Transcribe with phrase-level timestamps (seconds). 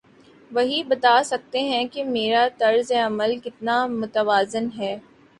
[0.51, 4.95] وہی بتا سکتے ہیں کہ میرا طرز عمل کتنا متوازن ہے۔